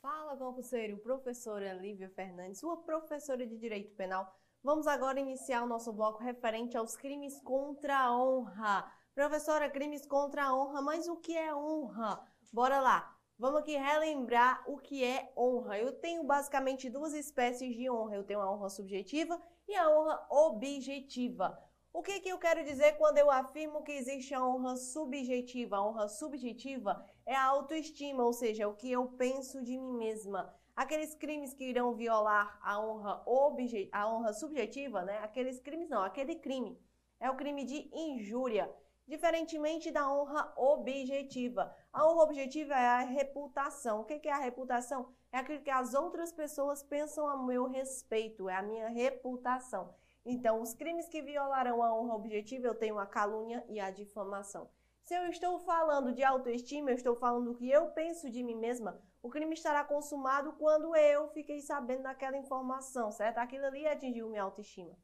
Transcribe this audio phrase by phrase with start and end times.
[0.00, 4.32] Fala, concurseiro, professora Lívia Fernandes, sua professora de Direito Penal.
[4.62, 8.90] Vamos agora iniciar o nosso bloco referente aos crimes contra a honra.
[9.14, 12.20] Professora, crimes contra a honra, mas o que é honra?
[12.52, 13.14] Bora lá.
[13.36, 15.78] Vamos aqui relembrar o que é honra.
[15.78, 18.16] Eu tenho basicamente duas espécies de honra.
[18.16, 21.58] Eu tenho a honra subjetiva e a honra objetiva.
[21.96, 25.76] O que, que eu quero dizer quando eu afirmo que existe a honra subjetiva?
[25.76, 29.96] A honra subjetiva é a autoestima, ou seja, é o que eu penso de mim
[29.96, 30.52] mesma.
[30.74, 33.88] Aqueles crimes que irão violar a honra, obje...
[33.92, 35.18] a honra subjetiva, né?
[35.18, 36.76] Aqueles crimes não, aquele crime
[37.20, 38.68] é o crime de injúria,
[39.06, 41.72] diferentemente da honra objetiva.
[41.92, 44.00] A honra objetiva é a reputação.
[44.00, 45.14] O que é a reputação?
[45.30, 49.94] É aquilo que as outras pessoas pensam a meu respeito, é a minha reputação.
[50.24, 54.70] Então, os crimes que violarão a honra objetiva, eu tenho a calúnia e a difamação.
[55.02, 58.54] Se eu estou falando de autoestima, eu estou falando do que eu penso de mim
[58.54, 63.38] mesma, o crime estará consumado quando eu fiquei sabendo daquela informação, certo?
[63.38, 64.96] Aquilo ali atingiu minha autoestima.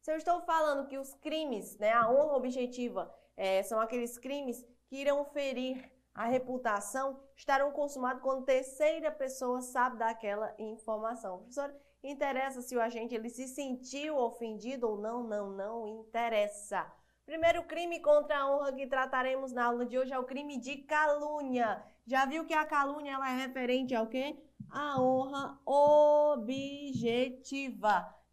[0.00, 4.64] Se eu estou falando que os crimes, né, a honra objetiva, é, são aqueles crimes
[4.86, 11.38] que irão ferir a reputação, estarão consumados quando terceira pessoa sabe daquela informação.
[11.38, 15.22] Professor, interessa se o agente ele se sentiu ofendido ou não?
[15.22, 16.90] Não, não interessa.
[17.24, 20.78] Primeiro crime contra a honra que trataremos na aula de hoje é o crime de
[20.78, 21.80] calúnia.
[22.04, 24.36] Já viu que a calúnia ela é referente ao quê?
[24.68, 25.60] A honra
[26.44, 27.42] objetiva.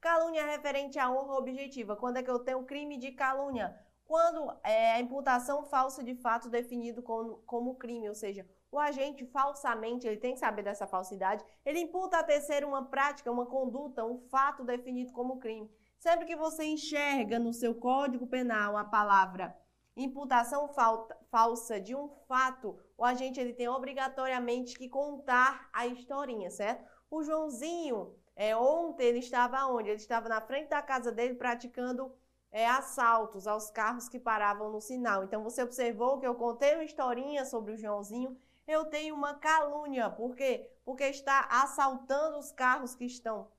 [0.02, 1.96] Calúnia é referente à honra objetiva.
[1.96, 3.78] Quando é que eu tenho crime de calúnia?
[4.06, 9.26] Quando é a imputação falsa de fato definido como, como crime, ou seja, o agente
[9.26, 14.06] falsamente, ele tem que saber dessa falsidade, ele imputa a terceiro uma prática, uma conduta,
[14.06, 15.70] um fato definido como crime.
[15.98, 19.56] Sempre que você enxerga no seu Código Penal a palavra
[20.04, 20.70] imputação
[21.30, 26.86] falsa de um fato, o agente ele tem obrigatoriamente que contar a historinha, certo?
[27.10, 29.90] O Joãozinho, é, ontem ele estava onde?
[29.90, 32.12] Ele estava na frente da casa dele praticando
[32.52, 35.24] é, assaltos aos carros que paravam no sinal.
[35.24, 38.38] Então você observou que eu contei uma historinha sobre o Joãozinho.
[38.70, 40.70] Eu tenho uma calúnia, por quê?
[40.86, 43.52] Porque está assaltando os carros que estão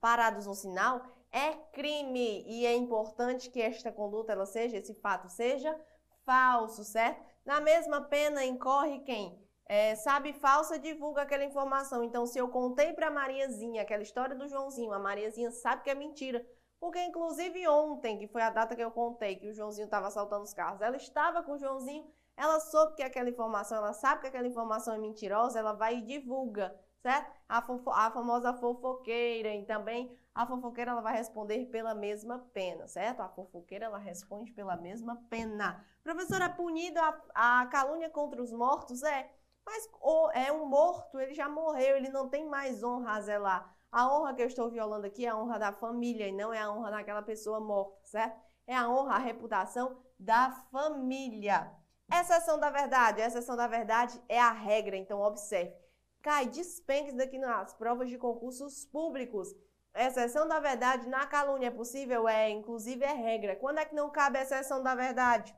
[0.00, 5.28] parados no sinal é crime e é importante que esta conduta ela seja, esse fato
[5.28, 5.78] seja
[6.24, 7.22] falso, certo?
[7.44, 9.38] Na mesma pena incorre quem?
[9.66, 12.02] É, sabe falsa divulga aquela informação.
[12.02, 15.94] Então, se eu contei para Mariazinha aquela história do Joãozinho, a Mariazinha sabe que é
[15.94, 16.42] mentira.
[16.80, 20.44] Porque, inclusive, ontem, que foi a data que eu contei que o Joãozinho estava assaltando
[20.44, 24.26] os carros, ela estava com o Joãozinho, ela soube que aquela informação, ela sabe que
[24.28, 27.32] aquela informação é mentirosa, ela vai e divulga, certo?
[27.48, 33.20] A, a famosa fofoqueira e também a fofoqueira ela vai responder pela mesma pena, certo?
[33.20, 35.84] A fofoqueira ela responde pela mesma pena.
[36.02, 37.00] Professora, punida
[37.34, 39.02] a, a calúnia contra os mortos?
[39.04, 39.30] É,
[39.64, 43.76] mas o, é um morto, ele já morreu, ele não tem mais honra a zelar.
[43.92, 46.60] A honra que eu estou violando aqui é a honra da família e não é
[46.60, 48.36] a honra daquela pessoa morta, certo?
[48.66, 51.70] É a honra, a reputação da família.
[52.12, 53.22] Exceção da verdade.
[53.22, 55.74] A exceção da verdade é a regra, então observe.
[56.22, 59.54] Cai, despenque isso daqui nas provas de concursos públicos.
[59.94, 62.26] Exceção da verdade na calúnia é possível?
[62.26, 63.56] É, inclusive é regra.
[63.56, 65.54] Quando é que não cabe a exceção da verdade?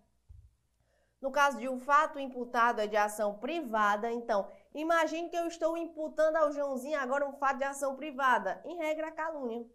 [1.20, 5.76] No caso de um fato imputado é de ação privada, então, imagine que eu estou
[5.76, 8.60] imputando ao Joãozinho agora um fato de ação privada.
[8.64, 9.66] Em regra, calúnia.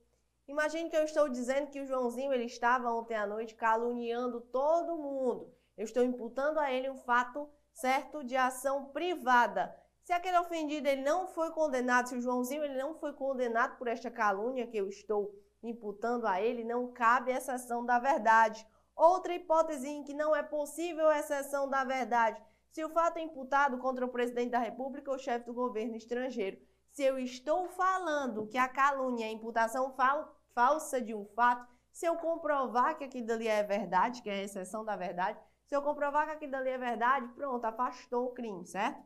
[0.47, 4.97] Imagine que eu estou dizendo que o Joãozinho ele estava ontem à noite caluniando todo
[4.97, 5.51] mundo.
[5.81, 9.75] Eu estou imputando a ele um fato certo de ação privada.
[10.03, 13.87] Se aquele ofendido ele não foi condenado, se o Joãozinho ele não foi condenado por
[13.87, 15.33] esta calúnia que eu estou
[15.63, 18.63] imputando a ele, não cabe exceção da verdade.
[18.95, 22.39] Outra hipótese em que não é possível exceção da verdade,
[22.69, 26.59] se o fato é imputado contra o presidente da República ou chefe do governo estrangeiro.
[26.91, 31.67] Se eu estou falando que a calúnia é a imputação fal falsa de um fato,
[31.91, 35.39] se eu comprovar que aquilo ali é verdade, que é a exceção da verdade,
[35.71, 39.01] se eu comprovar que aquilo ali é verdade, pronto, afastou o crime, certo?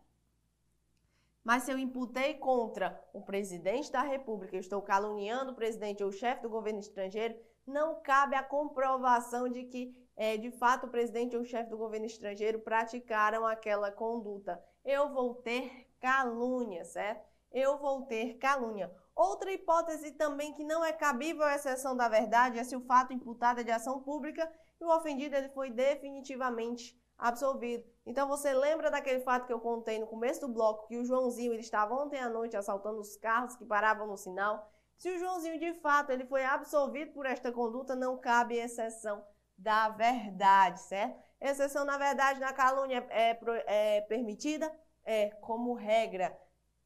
[1.43, 6.09] Mas se eu imputei contra o presidente da República, eu estou caluniando o presidente ou
[6.09, 7.35] o chefe do governo estrangeiro,
[7.67, 11.77] não cabe a comprovação de que, é, de fato, o presidente ou o chefe do
[11.77, 14.59] governo estrangeiro praticaram aquela conduta.
[14.83, 17.29] Eu vou ter calúnia, certo?
[17.51, 18.91] Eu vou ter calúnia.
[19.15, 23.13] Outra hipótese também que não é cabível à exceção da verdade é se o fato
[23.13, 27.85] imputado é de ação pública e o ofendido ele foi definitivamente absolvido.
[28.05, 31.53] Então você lembra daquele fato que eu contei no começo do bloco que o Joãozinho
[31.53, 34.71] ele estava ontem à noite assaltando os carros que paravam no sinal?
[34.97, 39.25] Se o Joãozinho de fato ele foi absolvido por esta conduta, não cabe exceção
[39.57, 41.19] da verdade, certo?
[41.39, 43.37] Exceção na verdade na calúnia é,
[43.67, 44.71] é permitida?
[45.03, 46.37] É, como regra,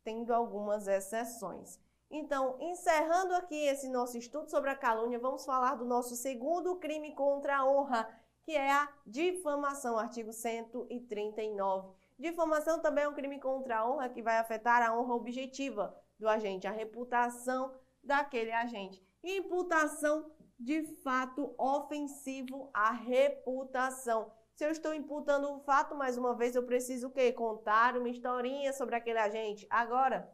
[0.04, 1.80] tendo algumas exceções.
[2.12, 7.14] Então, encerrando aqui esse nosso estudo sobre a calúnia, vamos falar do nosso segundo crime
[7.14, 8.10] contra a honra,
[8.44, 11.94] que é a difamação, artigo 139.
[12.18, 16.28] Difamação também é um crime contra a honra que vai afetar a honra objetiva do
[16.28, 17.74] agente, a reputação
[18.04, 19.02] daquele agente.
[19.24, 24.32] Imputação de fato ofensivo à reputação.
[24.56, 27.32] Se eu estou imputando um fato, mais uma vez, eu preciso o quê?
[27.32, 29.66] Contar uma historinha sobre aquele agente.
[29.70, 30.30] Agora,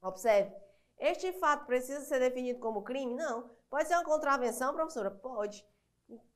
[0.00, 0.54] observe,
[1.02, 3.12] este fato precisa ser definido como crime?
[3.14, 3.50] Não.
[3.68, 5.10] Pode ser uma contravenção, professora?
[5.10, 5.66] Pode.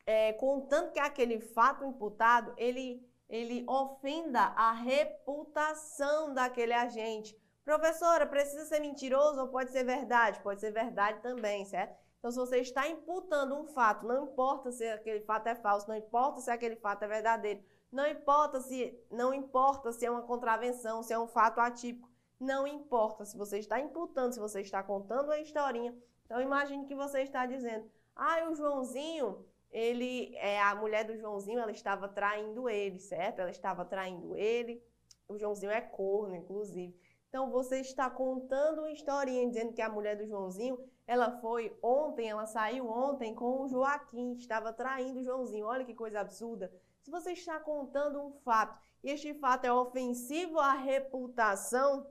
[0.05, 7.41] É, contanto que aquele fato imputado, ele, ele ofenda a reputação daquele agente.
[7.65, 10.41] Professora, precisa ser mentiroso ou pode ser verdade?
[10.41, 11.97] Pode ser verdade também, certo?
[12.19, 15.95] Então, se você está imputando um fato, não importa se aquele fato é falso, não
[15.95, 17.63] importa se aquele fato é verdadeiro,
[17.93, 22.67] não importa se, não importa se é uma contravenção, se é um fato atípico, não
[22.67, 25.97] importa se você está imputando, se você está contando uma historinha.
[26.25, 31.59] Então, imagine que você está dizendo, ah, o Joãozinho, ele, é a mulher do Joãozinho,
[31.59, 33.41] ela estava traindo ele, certo?
[33.41, 34.83] Ela estava traindo ele.
[35.29, 36.99] O Joãozinho é corno, inclusive.
[37.29, 42.29] Então, você está contando uma historinha dizendo que a mulher do Joãozinho ela foi ontem,
[42.29, 45.67] ela saiu ontem com o Joaquim, estava traindo o Joãozinho.
[45.67, 46.73] Olha que coisa absurda.
[47.03, 52.05] Se você está contando um fato e este fato é ofensivo à reputação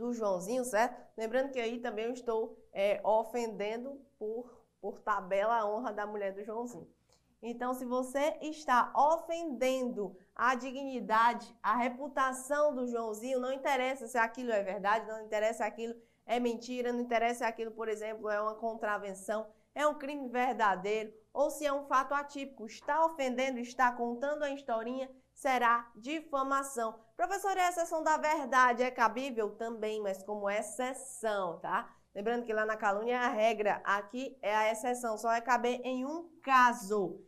[0.00, 0.98] do Joãozinho, certo?
[1.14, 6.32] Lembrando que aí também eu estou é, ofendendo por, por tabela a honra da mulher
[6.32, 6.88] do Joãozinho.
[7.42, 14.50] Então, se você está ofendendo a dignidade, a reputação do Joãozinho, não interessa se aquilo
[14.52, 15.94] é verdade, não interessa se aquilo
[16.24, 21.12] é mentira, não interessa se aquilo, por exemplo, é uma contravenção, é um crime verdadeiro
[21.32, 25.10] ou se é um fato atípico, está ofendendo, está contando a historinha,
[25.40, 27.00] será difamação.
[27.16, 29.56] Professor, a exceção da verdade é cabível?
[29.56, 31.90] Também, mas como exceção, tá?
[32.14, 35.80] Lembrando que lá na calúnia é a regra, aqui é a exceção, só é caber
[35.82, 37.24] em um caso.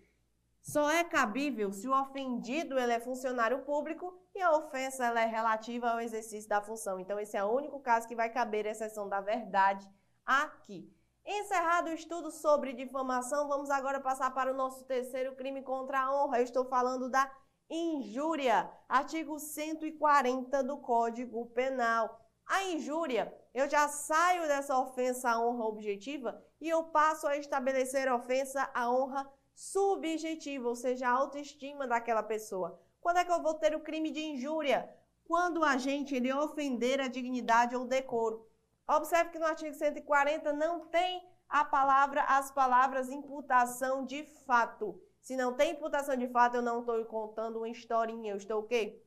[0.61, 5.27] Só é cabível se o ofendido ele é funcionário público e a ofensa ela é
[5.27, 7.01] relativa ao exercício da função.
[7.01, 9.89] Então, esse é o único caso que vai caber a exceção da verdade
[10.25, 10.95] aqui.
[11.25, 16.15] Encerrado o estudo sobre difamação, vamos agora passar para o nosso terceiro crime contra a
[16.15, 16.39] honra.
[16.39, 17.31] Eu estou falando da
[17.69, 22.21] injúria, artigo 140 do Código Penal.
[22.47, 28.13] A injúria, eu já saio dessa ofensa à honra objetiva e eu passo a estabelecer
[28.13, 32.81] ofensa à honra subjetiva, ou seja, a autoestima daquela pessoa.
[33.01, 34.89] Quando é que eu vou ter o crime de injúria?
[35.25, 38.47] Quando o agente ele ofender a dignidade ou decoro.
[38.89, 45.01] Observe que no artigo 140 não tem a palavra, as palavras imputação de fato.
[45.23, 48.67] Se não tem imputação de fato, eu não estou contando uma historinha, eu estou o
[48.67, 49.01] quê?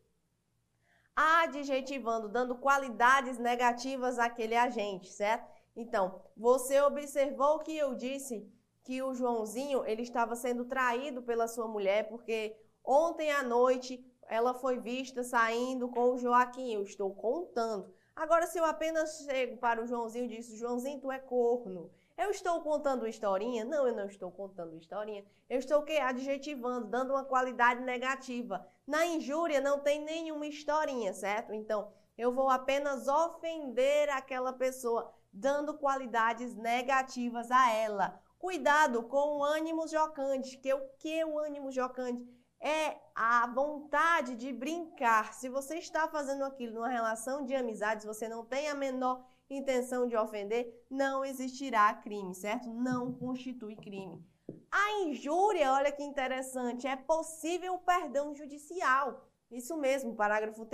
[1.14, 5.54] Adjetivando, dando qualidades negativas àquele agente, certo?
[5.76, 8.50] Então, você observou que eu disse
[8.82, 14.54] que o Joãozinho ele estava sendo traído pela sua mulher porque ontem à noite ela
[14.54, 16.74] foi vista saindo com o Joaquim.
[16.74, 17.94] Eu estou contando.
[18.16, 21.92] Agora, se eu apenas chego para o Joãozinho e disse, Joãozinho, tu é corno.
[22.18, 23.66] Eu estou contando historinha?
[23.66, 25.26] Não, eu não estou contando historinha.
[25.50, 28.66] Eu estou que adjetivando, dando uma qualidade negativa.
[28.88, 31.54] Na injúria não tem nenhuma historinha, certo?
[31.54, 38.22] Então, eu vou apenas ofender aquela pessoa, dando qualidades negativas a ela.
[38.40, 42.26] Cuidado com o ânimo jocante, que o que é o ânimo jocante?
[42.62, 45.34] É a vontade de brincar.
[45.34, 50.08] Se você está fazendo aquilo numa relação de amizades, você não tem a menor intenção
[50.08, 52.70] de ofender, não existirá crime, certo?
[52.70, 54.24] Não constitui crime.
[54.72, 59.30] A injúria, olha que interessante, é possível o perdão judicial.
[59.52, 60.68] Isso mesmo, parágrafo,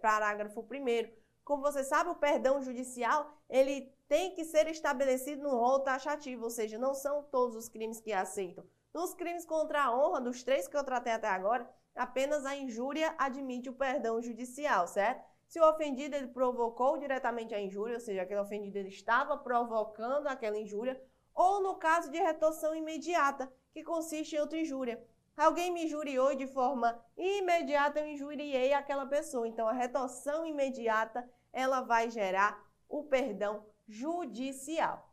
[0.00, 1.12] parágrafo primeiro.
[1.44, 6.50] Como você sabe, o perdão judicial, ele tem que ser estabelecido no rol taxativo, ou
[6.50, 8.64] seja, não são todos os crimes que aceitam.
[8.94, 13.14] Nos crimes contra a honra, dos três que eu tratei até agora, apenas a injúria
[13.18, 15.24] admite o perdão judicial, certo?
[15.46, 20.26] Se o ofendido ele provocou diretamente a injúria, ou seja, aquele ofendido ele estava provocando
[20.26, 21.00] aquela injúria,
[21.34, 25.04] ou no caso de retorção imediata, que consiste em outra injúria.
[25.36, 29.48] Alguém me injuriou e de forma imediata eu injuriei aquela pessoa.
[29.48, 35.12] Então, a retorção imediata, ela vai gerar o perdão judicial.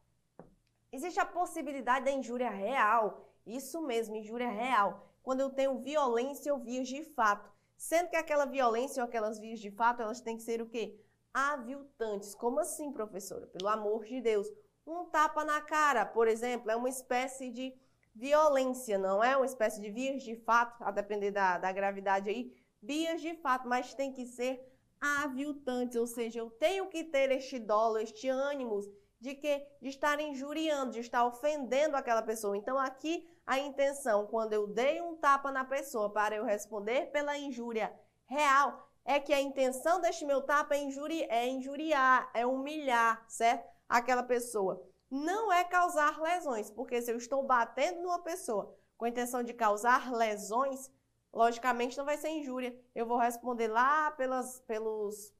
[0.92, 3.34] Existe a possibilidade da injúria real.
[3.46, 5.08] Isso mesmo, injúria real.
[5.24, 7.52] Quando eu tenho violência ou vias de fato.
[7.82, 11.04] Sendo que aquela violência ou aquelas vias de fato, elas têm que ser o quê?
[11.34, 12.36] Aviltantes.
[12.36, 13.48] Como assim, professora?
[13.48, 14.48] Pelo amor de Deus.
[14.86, 17.74] Um tapa na cara, por exemplo, é uma espécie de
[18.14, 22.56] violência, não é uma espécie de vias de fato, a depender da, da gravidade aí,
[22.80, 24.64] vias de fato, mas tem que ser
[25.00, 28.80] aviltantes, ou seja, eu tenho que ter este dolo, este ânimo
[29.22, 32.58] de que de estar injuriando, de estar ofendendo aquela pessoa.
[32.58, 37.38] Então aqui a intenção, quando eu dei um tapa na pessoa para eu responder pela
[37.38, 37.94] injúria
[38.25, 43.70] real, é que a intenção deste meu tapa é, injuri é injuriar, é humilhar, certo?
[43.88, 44.82] Aquela pessoa.
[45.10, 49.54] Não é causar lesões, porque se eu estou batendo numa pessoa com a intenção de
[49.54, 50.90] causar lesões,
[51.34, 52.75] logicamente não vai ser injúria.
[52.96, 55.34] Eu vou responder lá pelas, pelos,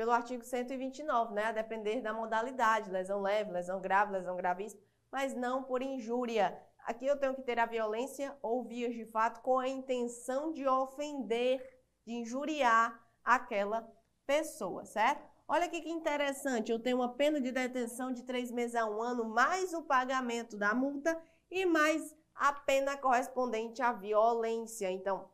[0.00, 1.44] pelo artigo 129, né?
[1.44, 4.80] A depender da modalidade, lesão leve, lesão grave, lesão gravíssima,
[5.12, 6.58] mas não por injúria.
[6.86, 10.66] Aqui eu tenho que ter a violência ou vias de fato com a intenção de
[10.66, 11.60] ofender,
[12.06, 13.86] de injuriar aquela
[14.26, 15.22] pessoa, certo?
[15.46, 19.02] Olha aqui que interessante, eu tenho uma pena de detenção de três meses a um
[19.02, 24.90] ano, mais o pagamento da multa e mais a pena correspondente à violência.
[24.90, 25.28] Então,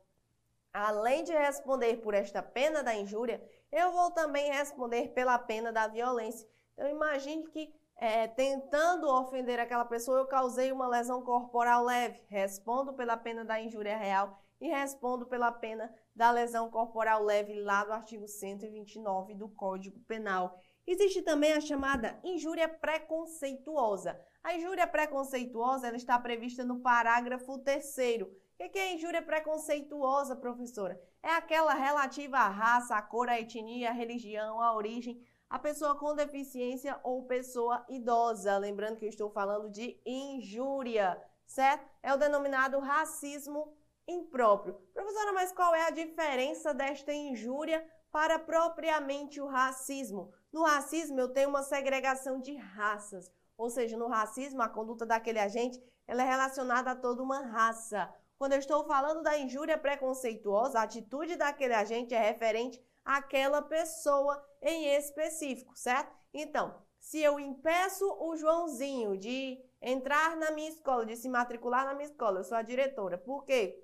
[0.73, 3.40] além de responder por esta pena da injúria,
[3.76, 6.49] eu vou também responder pela pena da violência.
[6.73, 12.23] Então, imagine que é, tentando ofender aquela pessoa, eu causei uma lesão corporal leve.
[12.26, 17.85] Respondo pela pena da injúria real e respondo pela pena da lesão corporal leve lá
[17.85, 20.59] do artigo 129 do Código Penal.
[20.87, 24.18] Existe também a chamada injúria preconceituosa.
[24.42, 30.99] A injúria preconceituosa ela está prevista no parágrafo 3 O que é injúria preconceituosa, professora?
[31.26, 35.99] É aquela relativa à raça, à cor, à etnia, à religião, à origem, a pessoa
[35.99, 38.56] com deficiência ou pessoa idosa.
[38.56, 41.85] Lembrando que eu estou falando de injúria, certo?
[42.00, 44.75] É o denominado racismo impróprio.
[44.95, 50.33] Professora, mas qual é a diferença desta injúria para propriamente o racismo?
[50.52, 53.33] No racismo, eu tenho uma segregação de raças.
[53.59, 58.09] Ou seja, no racismo, a conduta daquele agente ela é relacionada a toda uma raça.
[58.38, 64.45] Quando eu estou falando da injúria preconceituosa, a atitude daquele agente é referente àquela pessoa
[64.61, 66.14] em específico, certo?
[66.35, 71.95] Então, se eu impeço o Joãozinho de entrar na minha escola, de se matricular na
[71.95, 73.16] minha escola, eu sou a diretora.
[73.16, 73.83] Por quê?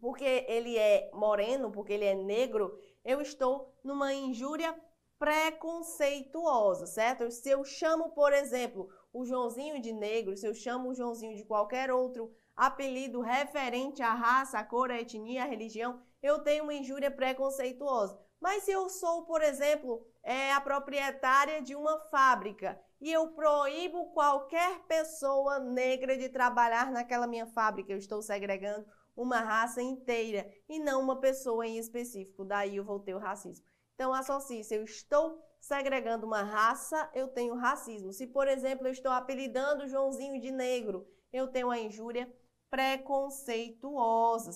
[0.00, 4.74] Porque ele é moreno, porque ele é negro, eu estou numa injúria
[5.18, 7.30] preconceituosa, certo?
[7.30, 11.44] Se eu chamo, por exemplo, o Joãozinho de negro, se eu chamo o Joãozinho de
[11.44, 16.74] qualquer outro apelido referente à raça, à cor, à etnia, à religião, eu tenho uma
[16.74, 18.18] injúria preconceituosa.
[18.40, 24.12] Mas se eu sou, por exemplo, é, a proprietária de uma fábrica e eu proíbo
[24.12, 28.84] qualquer pessoa negra de trabalhar naquela minha fábrica, eu estou segregando
[29.16, 32.44] uma raça inteira e não uma pessoa em específico.
[32.44, 33.64] Daí eu vou ter o racismo.
[33.94, 38.12] Então, associe, se eu estou segregando uma raça, eu tenho racismo.
[38.12, 42.30] Se, por exemplo, eu estou apelidando Joãozinho de negro, eu tenho a injúria
[42.68, 44.52] preconceituosa,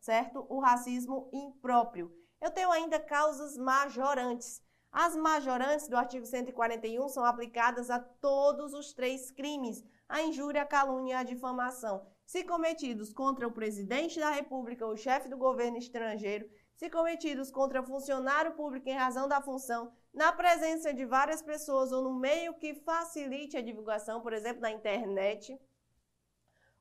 [0.00, 0.44] certo?
[0.48, 2.12] O racismo impróprio.
[2.40, 4.60] Eu tenho ainda causas majorantes.
[4.90, 10.66] As majorantes do artigo 141 são aplicadas a todos os três crimes: a injúria, a
[10.66, 12.04] calúnia e a difamação.
[12.26, 17.82] Se cometidos contra o presidente da República, o chefe do governo estrangeiro, se cometidos contra
[17.82, 22.74] funcionário público em razão da função, na presença de várias pessoas ou no meio que
[22.74, 25.58] facilite a divulgação, por exemplo, na internet,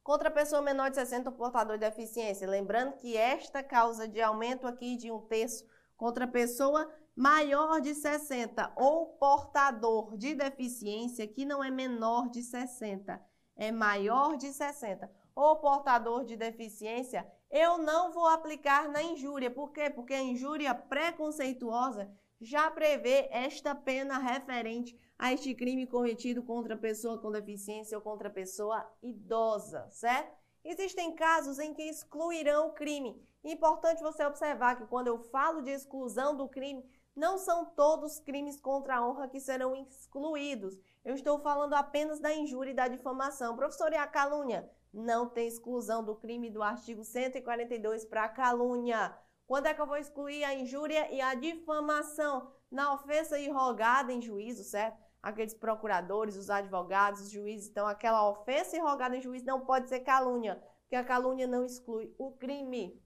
[0.04, 2.50] contra pessoa menor de 60 ou portador de deficiência.
[2.50, 5.66] Lembrando que esta causa de aumento aqui de um terço
[5.98, 13.22] contra pessoa maior de 60 ou portador de deficiência, que não é menor de 60,
[13.56, 19.50] é maior de 60, ou portador de deficiência, eu não vou aplicar na injúria.
[19.50, 19.90] Por quê?
[19.90, 27.18] Porque a injúria preconceituosa já prevê esta pena referente a este crime cometido contra pessoa
[27.18, 30.38] com deficiência ou contra pessoa idosa, certo?
[30.64, 33.22] Existem casos em que excluirão o crime.
[33.44, 36.84] Importante você observar que quando eu falo de exclusão do crime,
[37.16, 40.78] não são todos crimes contra a honra que serão excluídos.
[41.04, 43.56] Eu estou falando apenas da injúria e da difamação.
[43.56, 44.70] Professor, e a calúnia?
[44.98, 49.16] não tem exclusão do crime do artigo 142 para calúnia.
[49.48, 52.52] Quando é que eu vou excluir a injúria e a difamação?
[52.70, 55.02] Na ofensa irrogada em juízo, certo?
[55.24, 57.70] Aqueles procuradores, os advogados, os juízes.
[57.70, 62.14] Então, aquela ofensa irrogada em juízo não pode ser calúnia, porque a calúnia não exclui
[62.18, 63.02] o crime.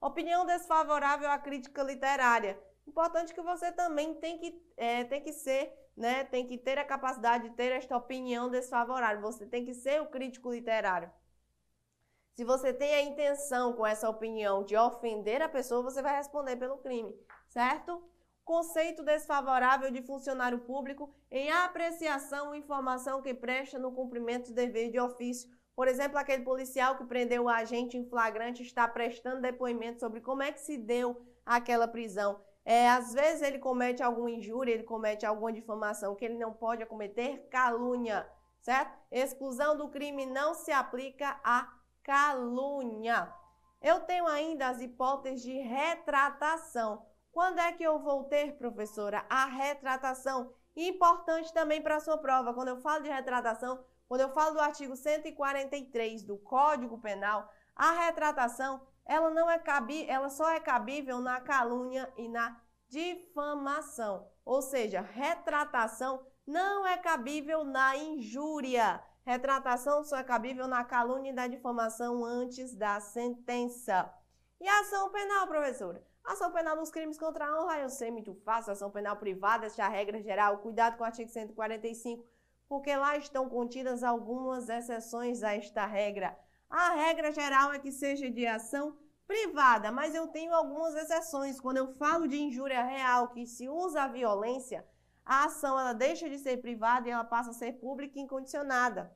[0.00, 2.60] Opinião desfavorável à crítica literária.
[2.84, 6.84] Importante que você também tem que, é, tem que ser, né, tem que ter a
[6.84, 9.20] capacidade de ter esta opinião desfavorável.
[9.22, 11.08] Você tem que ser o crítico literário.
[12.38, 16.54] Se você tem a intenção com essa opinião de ofender a pessoa, você vai responder
[16.54, 17.12] pelo crime,
[17.48, 18.00] certo?
[18.44, 24.88] Conceito desfavorável de funcionário público em apreciação ou informação que presta no cumprimento do dever
[24.88, 29.98] de ofício Por exemplo, aquele policial que prendeu o agente em flagrante está prestando depoimento
[29.98, 32.40] sobre como é que se deu aquela prisão.
[32.64, 36.86] É, às vezes ele comete alguma injúria, ele comete alguma difamação que ele não pode
[36.86, 38.30] cometer, calúnia,
[38.60, 38.96] certo?
[39.10, 41.77] Exclusão do crime não se aplica a
[42.08, 43.30] calúnia.
[43.82, 47.04] Eu tenho ainda as hipóteses de retratação.
[47.30, 50.50] Quando é que eu vou ter, professora, a retratação?
[50.74, 52.54] Importante também para a sua prova.
[52.54, 57.92] Quando eu falo de retratação, quando eu falo do artigo 143 do Código Penal, a
[58.06, 64.26] retratação, ela não é cabi, ela só é cabível na calúnia e na difamação.
[64.46, 68.98] Ou seja, retratação não é cabível na injúria.
[69.28, 74.10] Retratação só é cabível na calúnia e na difamação antes da sentença.
[74.58, 76.02] E a ação penal, professora?
[76.24, 78.72] Ação penal dos crimes contra a honra, eu sei muito fácil.
[78.72, 80.56] Ação penal privada, esta é a regra geral.
[80.60, 82.26] Cuidado com o artigo 145
[82.66, 86.34] porque lá estão contidas algumas exceções a esta regra.
[86.70, 91.60] A regra geral é que seja de ação privada, mas eu tenho algumas exceções.
[91.60, 94.86] Quando eu falo de injúria real, que se usa a violência,
[95.28, 99.14] a ação ela deixa de ser privada e ela passa a ser pública e incondicionada.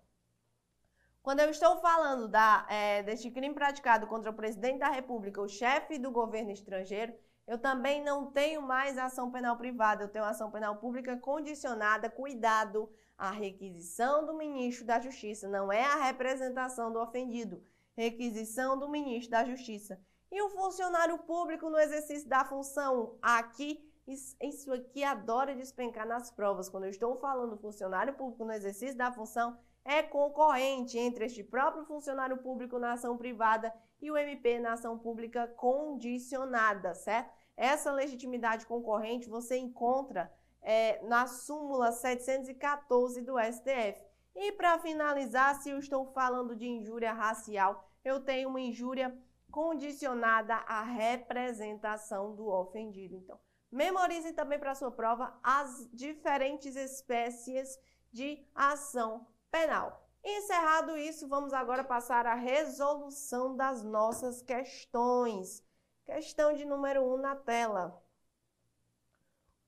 [1.22, 5.48] Quando eu estou falando da, é, deste crime praticado contra o presidente da República, o
[5.48, 7.14] chefe do governo estrangeiro,
[7.46, 12.92] eu também não tenho mais ação penal privada, eu tenho ação penal pública condicionada, cuidado,
[13.16, 17.64] a requisição do ministro da Justiça, não é a representação do ofendido,
[17.96, 19.98] requisição do ministro da Justiça.
[20.30, 26.68] E o funcionário público no exercício da função, aqui, isso aqui adora despencar nas provas.
[26.68, 31.84] Quando eu estou falando funcionário público no exercício da função, é concorrente entre este próprio
[31.84, 37.32] funcionário público na ação privada e o MP na ação pública condicionada, certo?
[37.56, 44.02] Essa legitimidade concorrente você encontra é, na súmula 714 do STF.
[44.34, 49.16] E para finalizar, se eu estou falando de injúria racial, eu tenho uma injúria
[49.50, 53.16] condicionada à representação do ofendido.
[53.16, 53.38] Então,
[53.72, 57.78] memorize também para sua prova as diferentes espécies
[58.12, 60.06] de ação penal.
[60.22, 65.64] Encerrado isso, vamos agora passar à resolução das nossas questões.
[66.04, 68.00] Questão de número 1 um na tela.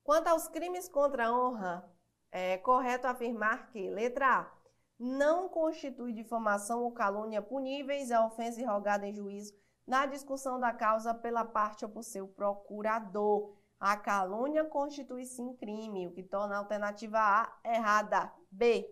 [0.03, 1.91] Quanto aos crimes contra a honra,
[2.31, 4.51] é correto afirmar que, letra A,
[4.99, 9.53] não constitui difamação ou calúnia puníveis a ofensa irrogada em juízo
[9.85, 13.55] na discussão da causa pela parte ou por seu procurador.
[13.79, 18.31] A calúnia constitui sim crime, o que torna a alternativa A errada.
[18.49, 18.89] B.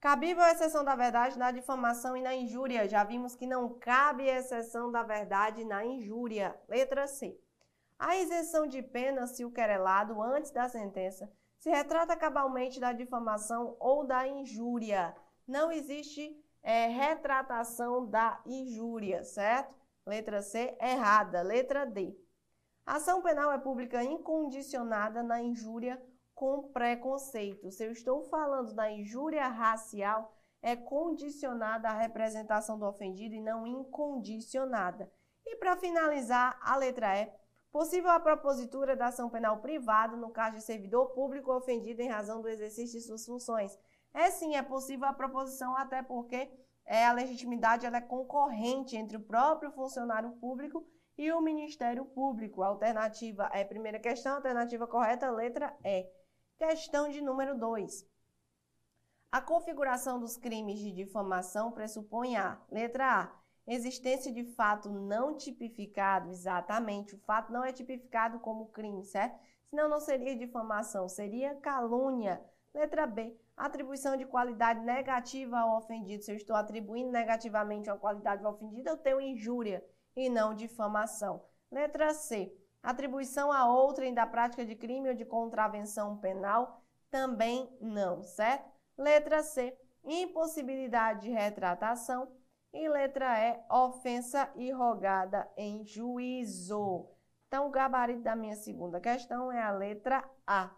[0.00, 2.88] Cabível a exceção da verdade na difamação e na injúria.
[2.88, 6.58] Já vimos que não cabe exceção da verdade na injúria.
[6.68, 7.38] Letra C.
[7.98, 13.76] A isenção de pena, se o querelado, antes da sentença, se retrata cabalmente da difamação
[13.78, 15.14] ou da injúria.
[15.46, 19.74] Não existe é, retratação da injúria, certo?
[20.06, 21.42] Letra C, errada.
[21.42, 22.16] Letra D.
[22.90, 26.02] Ação penal é pública incondicionada na injúria
[26.34, 27.70] com preconceito.
[27.70, 33.64] Se eu estou falando da injúria racial, é condicionada à representação do ofendido e não
[33.64, 35.08] incondicionada.
[35.46, 37.32] E para finalizar, a letra E
[37.70, 42.42] Possível a propositura da ação penal privada no caso de servidor público ofendido em razão
[42.42, 43.78] do exercício de suas funções.
[44.12, 46.50] É sim, é possível a proposição, até porque
[46.84, 50.84] é, a legitimidade ela é concorrente entre o próprio funcionário público
[51.16, 52.62] e o Ministério Público.
[52.62, 56.06] Alternativa é primeira questão, alternativa correta, letra E.
[56.58, 58.06] Questão de número 2.
[59.32, 66.28] A configuração dos crimes de difamação pressupõe a, letra A, Existência de fato não tipificado,
[66.30, 69.38] exatamente, o fato não é tipificado como crime, certo?
[69.68, 72.42] Senão não seria difamação, seria calúnia.
[72.74, 76.24] Letra B, atribuição de qualidade negativa ao ofendido.
[76.24, 79.84] Se eu estou atribuindo negativamente uma qualidade ao ofendido, eu tenho injúria
[80.16, 81.44] e não difamação.
[81.70, 88.22] Letra C, atribuição a outrem da prática de crime ou de contravenção penal, também não,
[88.22, 88.70] certo?
[88.96, 92.28] Letra C, impossibilidade de retratação.
[92.72, 97.08] E letra E, ofensa irrogada em juízo.
[97.48, 100.70] Então, o gabarito da minha segunda questão é a letra A.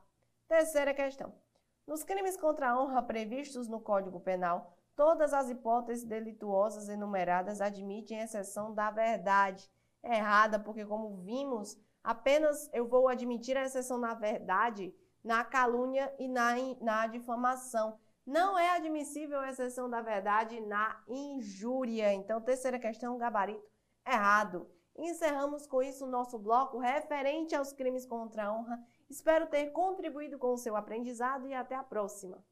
[0.48, 1.34] Terceira questão.
[1.86, 8.20] Nos crimes contra a honra previstos no Código Penal, todas as hipóteses delituosas enumeradas admitem
[8.20, 9.70] exceção da verdade.
[10.02, 16.12] É errada, porque, como vimos, apenas eu vou admitir a exceção na verdade na calúnia
[16.18, 17.98] e na, na difamação.
[18.26, 22.12] Não é admissível a exceção da verdade na injúria.
[22.12, 23.62] Então, terceira questão, gabarito
[24.06, 24.68] errado.
[24.96, 28.80] Encerramos com isso o nosso bloco referente aos crimes contra a honra.
[29.08, 32.40] Espero ter contribuído com o seu aprendizado e até a próxima.